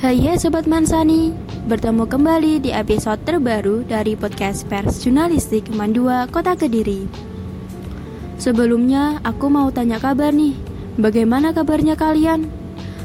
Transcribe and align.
Hai 0.00 0.16
hai 0.24 0.40
Sobat 0.40 0.64
Mansani. 0.64 1.36
Bertemu 1.68 2.08
kembali 2.08 2.64
di 2.64 2.72
episode 2.72 3.20
terbaru 3.20 3.84
dari 3.84 4.16
podcast 4.16 4.64
pers 4.64 5.04
jurnalistik 5.04 5.68
Mandua 5.76 6.24
Kota 6.24 6.56
Kediri. 6.56 7.04
Sebelumnya 8.40 9.20
aku 9.20 9.52
mau 9.52 9.68
tanya 9.68 10.00
kabar 10.00 10.32
nih. 10.32 10.56
Bagaimana 10.96 11.52
kabarnya 11.52 12.00
kalian? 12.00 12.48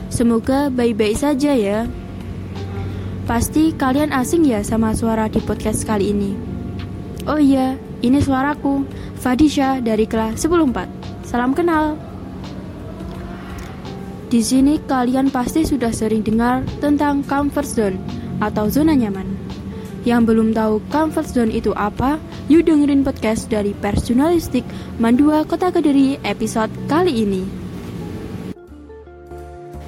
Semoga 0.07 0.71
baik-baik 0.71 1.19
saja 1.19 1.51
ya. 1.51 1.83
Pasti 3.27 3.75
kalian 3.75 4.15
asing 4.15 4.47
ya 4.47 4.63
sama 4.63 4.95
suara 4.95 5.27
di 5.27 5.43
podcast 5.43 5.83
kali 5.83 6.15
ini. 6.15 6.31
Oh 7.27 7.35
iya, 7.35 7.75
ini 8.07 8.23
suaraku. 8.23 8.87
Fadisha 9.19 9.83
dari 9.83 10.07
kelas 10.07 10.47
104 10.47 11.27
Salam 11.27 11.51
kenal 11.51 11.99
di 14.35 14.43
sini 14.43 14.83
kalian 14.83 15.31
pasti 15.31 15.63
sudah 15.63 15.95
sering 15.95 16.19
dengar 16.19 16.67
tentang 16.83 17.23
comfort 17.23 17.63
zone 17.63 17.95
atau 18.43 18.67
zona 18.67 18.91
nyaman. 18.91 19.23
Yang 20.03 20.21
belum 20.27 20.51
tahu 20.51 20.83
comfort 20.91 21.23
zone 21.31 21.55
itu 21.55 21.71
apa, 21.71 22.19
yuk 22.51 22.67
dengerin 22.67 22.99
podcast 23.07 23.47
dari 23.47 23.71
pers 23.71 24.03
jurnalistik 24.03 24.67
Mandua 24.99 25.47
Kota 25.47 25.71
Kediri 25.71 26.19
episode 26.27 26.67
kali 26.91 27.23
ini. 27.23 27.47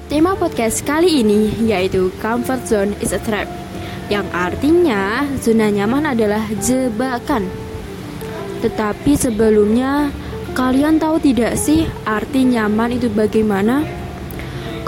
Tema 0.08 0.32
podcast 0.32 0.80
kali 0.80 1.20
ini 1.20 1.52
yaitu 1.68 2.08
comfort 2.16 2.64
zone 2.64 2.96
is 3.04 3.12
a 3.12 3.20
trap, 3.20 3.52
yang 4.08 4.24
artinya 4.32 5.28
zona 5.44 5.68
nyaman 5.68 6.08
adalah 6.08 6.48
jebakan. 6.64 7.44
Tetapi 8.64 9.12
sebelumnya, 9.12 10.08
kalian 10.56 10.96
tahu 10.96 11.20
tidak 11.20 11.60
sih 11.60 11.84
arti 12.08 12.48
nyaman 12.48 12.96
itu 12.96 13.12
bagaimana? 13.12 14.07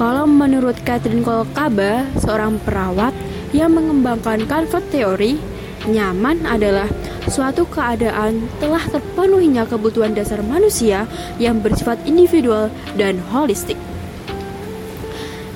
Kalau 0.01 0.25
menurut 0.25 0.81
Catherine 0.81 1.21
Kolkaba, 1.21 2.09
seorang 2.17 2.57
perawat 2.65 3.13
yang 3.53 3.77
mengembangkan 3.77 4.49
comfort 4.49 4.89
theory, 4.89 5.37
nyaman 5.85 6.41
adalah 6.49 6.89
suatu 7.29 7.69
keadaan 7.69 8.49
telah 8.65 8.81
terpenuhinya 8.89 9.69
kebutuhan 9.69 10.17
dasar 10.17 10.41
manusia 10.41 11.05
yang 11.37 11.61
bersifat 11.61 12.01
individual 12.09 12.73
dan 12.97 13.21
holistik. 13.29 13.77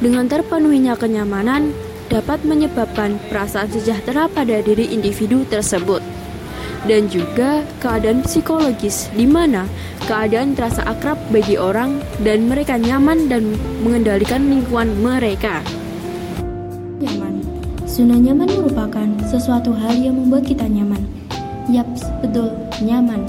Dengan 0.04 0.28
terpenuhinya 0.28 0.92
kenyamanan 1.00 1.72
dapat 2.12 2.44
menyebabkan 2.44 3.16
perasaan 3.32 3.72
sejahtera 3.72 4.28
pada 4.28 4.60
diri 4.60 4.92
individu 4.92 5.48
tersebut 5.48 6.04
dan 6.84 7.08
juga 7.08 7.64
keadaan 7.80 8.20
psikologis 8.24 9.08
di 9.16 9.24
mana 9.24 9.64
keadaan 10.04 10.52
terasa 10.52 10.84
akrab 10.84 11.16
bagi 11.32 11.56
orang 11.56 12.00
dan 12.20 12.44
mereka 12.44 12.76
nyaman 12.76 13.28
dan 13.28 13.56
mengendalikan 13.80 14.44
lingkungan 14.48 14.92
mereka. 15.00 15.64
Nyaman. 17.00 17.40
Zona 17.88 18.16
nyaman 18.20 18.48
merupakan 18.52 19.08
sesuatu 19.24 19.72
hal 19.72 19.96
yang 19.96 20.16
membuat 20.16 20.44
kita 20.44 20.68
nyaman. 20.68 21.00
Yaps, 21.72 22.04
betul, 22.20 22.52
nyaman. 22.84 23.24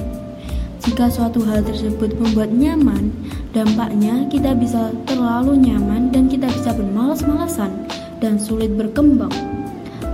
Jika 0.84 1.10
suatu 1.10 1.42
hal 1.48 1.64
tersebut 1.64 2.14
membuat 2.20 2.52
nyaman, 2.52 3.10
dampaknya 3.56 4.28
kita 4.28 4.54
bisa 4.54 4.92
terlalu 5.08 5.58
nyaman 5.58 6.12
dan 6.12 6.28
kita 6.28 6.52
bisa 6.52 6.76
bermalas-malasan 6.76 7.72
dan 8.20 8.36
sulit 8.36 8.70
berkembang 8.76 9.34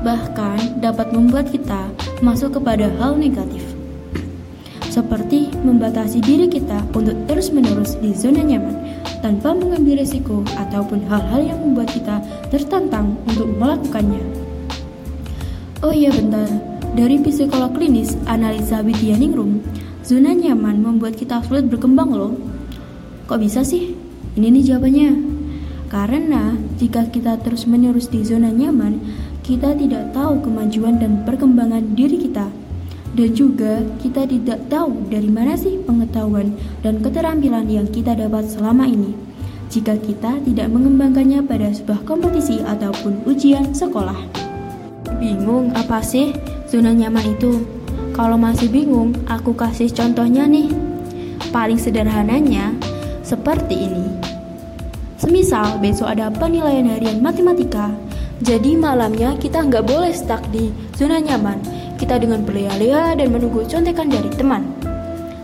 bahkan 0.01 0.57
dapat 0.81 1.13
membuat 1.13 1.53
kita 1.53 1.90
masuk 2.21 2.61
kepada 2.61 2.87
hal 3.01 3.17
negatif, 3.17 3.65
seperti 4.93 5.49
membatasi 5.65 6.21
diri 6.21 6.45
kita 6.45 6.85
untuk 6.93 7.17
terus-menerus 7.25 7.97
di 7.97 8.13
zona 8.13 8.45
nyaman 8.45 8.77
tanpa 9.25 9.53
mengambil 9.57 10.01
risiko 10.01 10.45
ataupun 10.57 11.05
hal-hal 11.09 11.41
yang 11.41 11.59
membuat 11.61 11.89
kita 11.93 12.21
tertantang 12.53 13.17
untuk 13.25 13.49
melakukannya. 13.57 14.21
Oh 15.81 15.89
iya 15.89 16.13
bentar, 16.13 16.45
dari 16.93 17.17
psikolog 17.17 17.73
klinis 17.73 18.13
analisa 18.29 18.85
Widyaningrum, 18.85 19.65
zona 20.05 20.37
nyaman 20.37 20.77
membuat 20.77 21.17
kita 21.17 21.41
sulit 21.41 21.65
berkembang 21.65 22.13
loh. 22.13 22.37
Kok 23.25 23.39
bisa 23.41 23.65
sih? 23.65 23.97
Ini 24.37 24.47
nih 24.47 24.63
jawabannya. 24.73 25.11
Karena 25.91 26.55
jika 26.79 27.07
kita 27.11 27.35
terus-menerus 27.43 28.07
di 28.07 28.23
zona 28.23 28.47
nyaman, 28.47 28.99
kita 29.51 29.75
tidak 29.75 30.15
tahu 30.15 30.39
kemajuan 30.47 30.95
dan 30.95 31.27
perkembangan 31.27 31.83
diri 31.91 32.15
kita. 32.15 32.47
Dan 33.11 33.35
juga 33.35 33.83
kita 33.99 34.23
tidak 34.23 34.71
tahu 34.71 35.11
dari 35.11 35.27
mana 35.27 35.59
sih 35.59 35.75
pengetahuan 35.83 36.55
dan 36.79 37.03
keterampilan 37.03 37.67
yang 37.67 37.83
kita 37.91 38.15
dapat 38.15 38.47
selama 38.47 38.87
ini. 38.87 39.11
Jika 39.67 39.99
kita 39.99 40.39
tidak 40.47 40.71
mengembangkannya 40.71 41.43
pada 41.43 41.67
sebuah 41.67 42.07
kompetisi 42.07 42.63
ataupun 42.63 43.27
ujian 43.27 43.75
sekolah. 43.75 44.15
Bingung 45.19 45.75
apa 45.75 45.99
sih 45.99 46.31
zona 46.71 46.95
nyaman 46.95 47.35
itu? 47.35 47.67
Kalau 48.15 48.39
masih 48.39 48.71
bingung, 48.71 49.11
aku 49.27 49.51
kasih 49.51 49.91
contohnya 49.91 50.47
nih. 50.47 50.71
Paling 51.51 51.75
sederhananya, 51.75 52.71
seperti 53.19 53.91
ini. 53.91 54.07
Semisal 55.19 55.83
besok 55.83 56.07
ada 56.07 56.31
penilaian 56.31 56.87
harian 56.87 57.19
matematika, 57.19 57.91
jadi 58.41 58.73
malamnya 58.73 59.37
kita 59.37 59.61
nggak 59.61 59.85
boleh 59.85 60.09
stuck 60.09 60.41
di 60.49 60.73
zona 60.97 61.21
nyaman. 61.21 61.61
Kita 62.01 62.17
dengan 62.17 62.41
berleha-leha 62.41 63.13
dan 63.13 63.29
menunggu 63.29 63.61
contekan 63.69 64.09
dari 64.09 64.33
teman. 64.33 64.65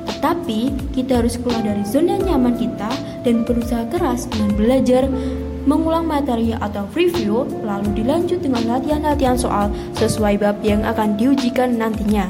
Tetapi 0.09 0.73
kita 0.97 1.21
harus 1.21 1.37
keluar 1.37 1.61
dari 1.61 1.85
zona 1.85 2.17
nyaman 2.17 2.57
kita 2.57 2.89
dan 3.21 3.45
berusaha 3.45 3.85
keras 3.93 4.25
dengan 4.25 4.49
belajar 4.57 5.05
mengulang 5.69 6.09
materi 6.09 6.57
atau 6.57 6.89
review 6.97 7.45
lalu 7.61 8.01
dilanjut 8.01 8.41
dengan 8.41 8.65
latihan-latihan 8.65 9.37
soal 9.37 9.69
sesuai 9.93 10.41
bab 10.41 10.57
yang 10.65 10.81
akan 10.81 11.13
diujikan 11.21 11.77
nantinya. 11.77 12.25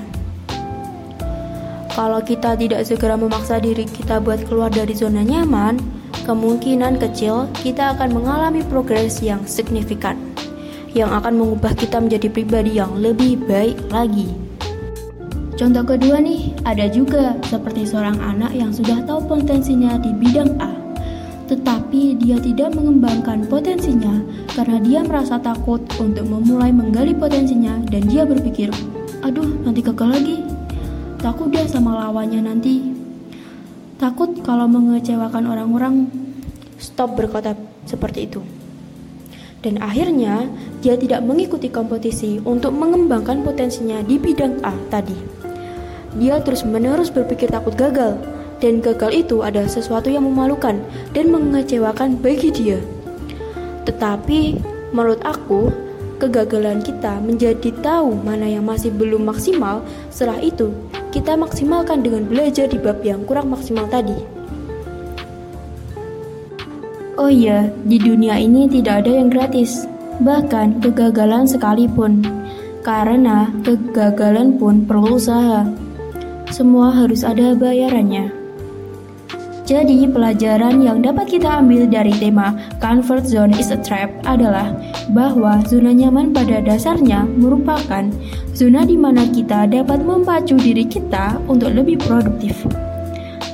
Kalau 1.95 2.19
kita 2.19 2.59
tidak 2.59 2.83
segera 2.83 3.15
memaksa 3.15 3.63
diri 3.63 3.87
kita 3.87 4.19
buat 4.19 4.43
keluar 4.51 4.67
dari 4.67 4.91
zona 4.91 5.23
nyaman, 5.23 5.79
kemungkinan 6.27 6.99
kecil 6.99 7.47
kita 7.63 7.95
akan 7.95 8.19
mengalami 8.19 8.67
progres 8.67 9.23
yang 9.23 9.39
signifikan 9.47 10.27
yang 10.97 11.13
akan 11.13 11.37
mengubah 11.37 11.77
kita 11.77 12.01
menjadi 12.01 12.27
pribadi 12.33 12.81
yang 12.81 12.97
lebih 12.97 13.37
baik 13.45 13.77
lagi. 13.93 14.25
Contoh 15.53 15.85
kedua 15.85 16.17
nih, 16.21 16.53
ada 16.65 16.89
juga 16.89 17.37
seperti 17.45 17.85
seorang 17.85 18.17
anak 18.17 18.53
yang 18.53 18.73
sudah 18.73 19.01
tahu 19.05 19.25
potensinya 19.25 19.97
di 20.01 20.13
bidang 20.13 20.57
A, 20.57 20.73
tetapi 21.49 22.17
dia 22.17 22.37
tidak 22.41 22.73
mengembangkan 22.73 23.45
potensinya 23.45 24.21
karena 24.53 24.77
dia 24.81 24.99
merasa 25.01 25.37
takut 25.41 25.81
untuk 25.97 26.25
memulai 26.25 26.69
menggali 26.69 27.13
potensinya 27.13 27.77
dan 27.89 28.05
dia 28.05 28.25
berpikir, 28.25 28.69
aduh 29.25 29.49
nanti 29.65 29.81
gagal 29.81 30.09
lagi, 30.13 30.37
takut 31.21 31.49
dia 31.49 31.65
sama 31.65 32.05
lawannya 32.05 32.41
nanti, 32.45 32.93
takut 33.97 34.37
kalau 34.45 34.69
mengecewakan 34.69 35.45
orang-orang, 35.45 36.05
stop 36.77 37.17
berkata 37.17 37.57
seperti 37.89 38.29
itu 38.29 38.56
dan 39.67 39.83
akhirnya 39.83 40.47
dia 40.79 40.95
tidak 40.95 41.27
mengikuti 41.27 41.67
kompetisi 41.67 42.39
untuk 42.47 42.71
mengembangkan 42.71 43.43
potensinya 43.43 43.99
di 43.99 44.15
bidang 44.15 44.63
A 44.63 44.71
tadi. 44.87 45.19
Dia 46.15 46.39
terus-menerus 46.39 47.11
berpikir 47.11 47.51
takut 47.51 47.75
gagal, 47.75 48.15
dan 48.63 48.79
gagal 48.79 49.11
itu 49.11 49.43
adalah 49.43 49.67
sesuatu 49.67 50.07
yang 50.07 50.23
memalukan 50.23 50.79
dan 51.11 51.27
mengecewakan 51.35 52.15
bagi 52.15 52.47
dia. 52.47 52.79
Tetapi 53.83 54.55
menurut 54.95 55.19
aku, 55.27 55.67
kegagalan 56.15 56.79
kita 56.79 57.19
menjadi 57.19 57.75
tahu 57.83 58.15
mana 58.23 58.47
yang 58.47 58.63
masih 58.63 58.95
belum 58.95 59.27
maksimal. 59.27 59.83
Setelah 60.07 60.39
itu, 60.39 60.71
kita 61.11 61.35
maksimalkan 61.35 62.07
dengan 62.07 62.23
belajar 62.23 62.71
di 62.71 62.79
bab 62.79 63.03
yang 63.03 63.27
kurang 63.27 63.51
maksimal 63.51 63.83
tadi. 63.91 64.36
Oh 67.17 67.33
iya, 67.33 67.73
di 67.81 67.97
dunia 67.97 68.37
ini 68.37 68.69
tidak 68.69 69.01
ada 69.01 69.17
yang 69.17 69.33
gratis, 69.33 69.89
bahkan 70.21 70.77
kegagalan 70.77 71.49
sekalipun. 71.49 72.21
Karena 72.85 73.49
kegagalan 73.65 74.61
pun 74.61 74.85
perlu 74.85 75.17
usaha. 75.17 75.65
Semua 76.53 76.93
harus 76.93 77.25
ada 77.25 77.57
bayarannya. 77.57 78.29
Jadi, 79.65 80.05
pelajaran 80.07 80.79
yang 80.79 81.01
dapat 81.01 81.27
kita 81.27 81.57
ambil 81.57 81.89
dari 81.89 82.13
tema 82.21 82.53
Comfort 82.77 83.25
Zone 83.25 83.51
is 83.57 83.73
a 83.73 83.81
Trap 83.81 84.13
adalah 84.23 84.71
bahwa 85.11 85.59
zona 85.65 85.91
nyaman 85.91 86.31
pada 86.31 86.63
dasarnya 86.63 87.25
merupakan 87.25 88.07
zona 88.53 88.87
di 88.87 88.95
mana 88.95 89.25
kita 89.27 89.65
dapat 89.67 90.05
memacu 90.05 90.55
diri 90.55 90.85
kita 90.85 91.35
untuk 91.49 91.73
lebih 91.75 91.99
produktif. 91.99 92.86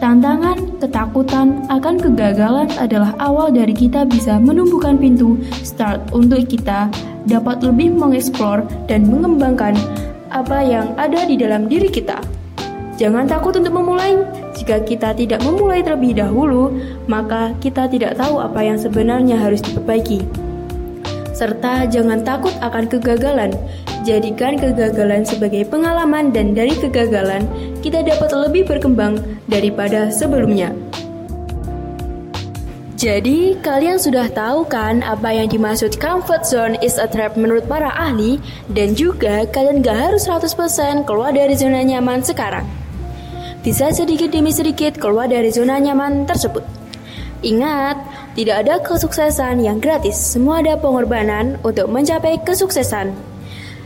Tantangan, 0.04 0.84
ketakutan 0.84 1.64
akan 1.72 1.96
kegagalan 1.96 2.68
adalah 2.76 3.16
awal 3.24 3.56
dari 3.56 3.72
kita 3.72 4.04
bisa 4.04 4.36
menumbuhkan 4.36 5.00
pintu 5.00 5.40
start 5.64 6.12
untuk 6.12 6.44
kita 6.44 6.92
dapat 7.24 7.64
lebih 7.64 7.96
mengeksplor 7.96 8.68
dan 8.92 9.08
mengembangkan 9.08 9.72
apa 10.28 10.60
yang 10.60 10.92
ada 11.00 11.24
di 11.24 11.40
dalam 11.40 11.72
diri 11.72 11.88
kita. 11.88 12.20
Jangan 13.00 13.32
takut 13.32 13.56
untuk 13.56 13.72
memulai. 13.72 14.20
Jika 14.52 14.84
kita 14.84 15.16
tidak 15.16 15.40
memulai 15.40 15.80
terlebih 15.80 16.20
dahulu, 16.20 16.76
maka 17.08 17.56
kita 17.64 17.88
tidak 17.88 18.20
tahu 18.20 18.44
apa 18.44 18.60
yang 18.60 18.76
sebenarnya 18.76 19.40
harus 19.40 19.64
diperbaiki. 19.64 20.20
serta 21.32 21.88
jangan 21.88 22.28
takut 22.28 22.52
akan 22.60 22.92
kegagalan. 22.92 23.56
Jadikan 24.04 24.60
kegagalan 24.60 25.24
sebagai 25.24 25.64
pengalaman 25.64 26.36
dan 26.36 26.52
dari 26.52 26.76
kegagalan 26.76 27.48
kita 27.80 28.04
dapat 28.04 28.36
lebih 28.36 28.68
berkembang 28.68 29.16
daripada 29.48 30.12
sebelumnya. 30.12 30.76
Jadi, 33.00 33.56
kalian 33.64 34.00
sudah 34.00 34.28
tahu 34.32 34.68
kan 34.68 35.04
apa 35.08 35.32
yang 35.32 35.48
dimaksud 35.48 36.00
comfort 36.04 36.44
zone 36.44 36.76
is 36.84 37.00
a 37.00 37.08
trap 37.08 37.40
menurut 37.40 37.64
para 37.68 37.92
ahli 37.96 38.44
dan 38.72 38.92
juga 38.92 39.48
kalian 39.52 39.80
gak 39.80 40.12
harus 40.12 40.28
100% 40.28 41.08
keluar 41.08 41.32
dari 41.32 41.56
zona 41.56 41.80
nyaman 41.84 42.24
sekarang. 42.24 42.68
Bisa 43.64 43.92
sedikit 43.96 44.32
demi 44.32 44.52
sedikit 44.52 45.00
keluar 45.00 45.32
dari 45.32 45.48
zona 45.48 45.80
nyaman 45.80 46.28
tersebut. 46.28 46.64
Ingat, 47.44 48.00
tidak 48.36 48.68
ada 48.68 48.80
kesuksesan 48.84 49.64
yang 49.64 49.80
gratis, 49.84 50.16
semua 50.16 50.60
ada 50.60 50.76
pengorbanan 50.80 51.60
untuk 51.64 51.92
mencapai 51.92 52.40
kesuksesan. 52.44 53.33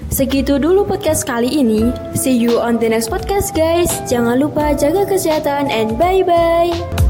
Segitu 0.07 0.55
dulu 0.55 0.87
podcast 0.87 1.27
kali 1.27 1.51
ini. 1.51 1.91
See 2.15 2.33
you 2.33 2.63
on 2.63 2.79
the 2.79 2.87
next 2.87 3.11
podcast 3.11 3.51
guys. 3.51 3.91
Jangan 4.07 4.39
lupa 4.39 4.71
jaga 4.71 5.03
kesehatan 5.03 5.67
and 5.67 5.99
bye-bye. 5.99 7.06